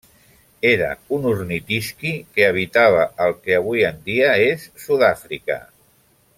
Era 0.69 0.87
un 1.17 1.27
ornitisqui 1.31 2.13
que 2.37 2.47
habitava 2.47 3.05
al 3.27 3.37
que 3.45 3.59
avui 3.61 3.87
en 3.93 4.03
dia 4.11 4.33
és 4.49 4.69
Sud-àfrica. 4.87 5.63